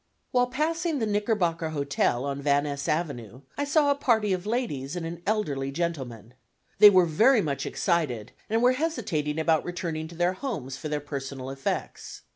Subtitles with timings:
[0.31, 4.95] While passing the Knickerbocker Hotel, on Van Ness Avenue, I saw a party of ladies
[4.95, 6.33] and an elderly gentleman.
[6.79, 11.01] They were very much excited and were hesitating about returning to their rooms for their
[11.01, 12.23] personal effects.